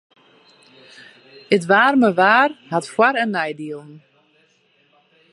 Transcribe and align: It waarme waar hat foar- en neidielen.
It 1.55 1.63
waarme 1.69 2.09
waar 2.21 2.51
hat 2.71 2.85
foar- 2.93 3.19
en 3.23 3.29
neidielen. 3.35 3.91